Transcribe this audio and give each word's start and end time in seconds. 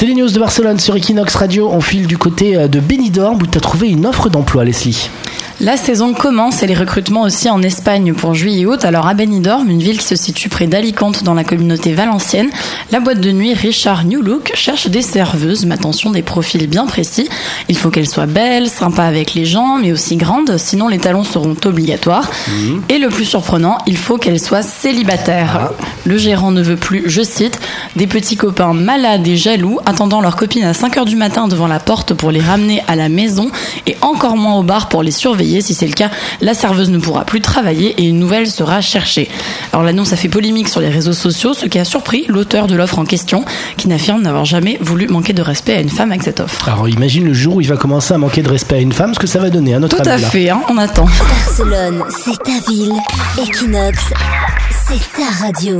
C'est 0.00 0.06
les 0.06 0.14
news 0.14 0.30
de 0.30 0.38
Barcelone 0.38 0.80
sur 0.80 0.96
Equinox 0.96 1.34
Radio. 1.34 1.68
On 1.70 1.82
file 1.82 2.06
du 2.06 2.16
côté 2.16 2.56
euh, 2.56 2.68
de 2.68 2.80
Benidorm 2.80 3.36
où 3.42 3.46
tu 3.46 3.60
trouvé 3.60 3.90
une 3.90 4.06
offre 4.06 4.30
d'emploi, 4.30 4.64
Leslie. 4.64 5.10
La 5.62 5.76
saison 5.76 6.14
commence 6.14 6.62
et 6.62 6.66
les 6.66 6.74
recrutements 6.74 7.20
aussi 7.20 7.50
en 7.50 7.60
Espagne 7.60 8.14
pour 8.14 8.32
juillet 8.32 8.62
et 8.62 8.66
août. 8.66 8.82
Alors 8.86 9.06
à 9.06 9.12
Benidorm, 9.12 9.68
une 9.68 9.82
ville 9.82 9.98
qui 9.98 10.06
se 10.06 10.16
situe 10.16 10.48
près 10.48 10.66
d'Alicante 10.66 11.22
dans 11.22 11.34
la 11.34 11.44
communauté 11.44 11.92
valencienne, 11.92 12.48
la 12.90 12.98
boîte 12.98 13.20
de 13.20 13.30
nuit 13.30 13.52
Richard 13.52 14.06
New 14.06 14.22
Look 14.22 14.52
cherche 14.54 14.88
des 14.88 15.02
serveuses, 15.02 15.66
mais 15.66 15.74
attention 15.74 16.12
des 16.12 16.22
profils 16.22 16.66
bien 16.66 16.86
précis. 16.86 17.28
Il 17.68 17.76
faut 17.76 17.90
qu'elles 17.90 18.08
soient 18.08 18.24
belles, 18.24 18.70
sympas 18.70 19.04
avec 19.04 19.34
les 19.34 19.44
gens, 19.44 19.76
mais 19.76 19.92
aussi 19.92 20.16
grandes, 20.16 20.56
sinon 20.56 20.88
les 20.88 20.96
talons 20.96 21.24
seront 21.24 21.54
obligatoires. 21.66 22.30
Mhm. 22.48 22.82
Et 22.88 22.96
le 22.96 23.08
plus 23.08 23.26
surprenant, 23.26 23.76
il 23.86 23.98
faut 23.98 24.16
qu'elles 24.16 24.40
soient 24.40 24.62
célibataires. 24.62 25.58
Ah. 25.60 25.84
Le 26.06 26.16
gérant 26.16 26.52
ne 26.52 26.62
veut 26.62 26.76
plus, 26.76 27.02
je 27.04 27.20
cite, 27.20 27.60
des 27.96 28.06
petits 28.06 28.38
copains 28.38 28.72
malades 28.72 29.28
et 29.28 29.36
jaloux 29.36 29.78
attendant 29.84 30.22
leur 30.22 30.36
copine 30.36 30.64
à 30.64 30.72
5h 30.72 31.04
du 31.04 31.16
matin 31.16 31.48
devant 31.48 31.66
la 31.66 31.80
porte 31.80 32.14
pour 32.14 32.30
les 32.30 32.40
ramener 32.40 32.82
à 32.88 32.96
la 32.96 33.10
maison 33.10 33.50
et 33.86 33.98
encore 34.00 34.38
moins 34.38 34.56
au 34.56 34.62
bar 34.62 34.88
pour 34.88 35.02
les 35.02 35.10
surveiller. 35.10 35.49
Si 35.60 35.74
c'est 35.74 35.86
le 35.86 35.92
cas, 35.92 36.10
la 36.40 36.54
serveuse 36.54 36.90
ne 36.90 36.98
pourra 36.98 37.24
plus 37.24 37.40
travailler 37.40 37.94
et 38.00 38.04
une 38.08 38.18
nouvelle 38.20 38.46
sera 38.48 38.80
cherchée. 38.80 39.28
Alors 39.72 39.82
l'annonce 39.84 40.12
a 40.12 40.16
fait 40.16 40.28
polémique 40.28 40.68
sur 40.68 40.80
les 40.80 40.88
réseaux 40.88 41.12
sociaux, 41.12 41.52
ce 41.54 41.66
qui 41.66 41.78
a 41.78 41.84
surpris 41.84 42.24
l'auteur 42.28 42.66
de 42.68 42.74
l'offre 42.76 42.98
en 43.00 43.04
question, 43.04 43.44
qui 43.76 43.88
n'affirme 43.88 44.22
n'avoir 44.22 44.44
jamais 44.44 44.78
voulu 44.80 45.08
manquer 45.08 45.32
de 45.32 45.42
respect 45.42 45.74
à 45.74 45.80
une 45.80 45.88
femme 45.90 46.10
avec 46.12 46.22
cette 46.22 46.40
offre. 46.40 46.68
Alors 46.68 46.88
imagine 46.88 47.24
le 47.24 47.34
jour 47.34 47.56
où 47.56 47.60
il 47.60 47.66
va 47.68 47.76
commencer 47.76 48.14
à 48.14 48.18
manquer 48.18 48.42
de 48.42 48.48
respect 48.48 48.76
à 48.76 48.80
une 48.80 48.92
femme, 48.92 49.12
ce 49.14 49.18
que 49.18 49.26
ça 49.26 49.38
va 49.40 49.50
donner 49.50 49.74
à 49.74 49.78
notre 49.80 49.96
Tout 49.96 50.02
ami 50.08 50.10
à 50.10 50.18
là. 50.18 50.28
fait, 50.28 50.50
hein, 50.50 50.60
on 50.68 50.78
attend. 50.78 51.06
Barcelone, 51.06 52.04
c'est 52.10 52.38
ta 52.42 52.70
ville. 52.70 52.92
Equinox, 53.38 53.98
c'est 54.86 55.20
ta 55.20 55.44
radio. 55.46 55.78